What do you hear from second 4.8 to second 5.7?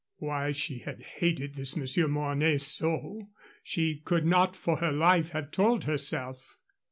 life have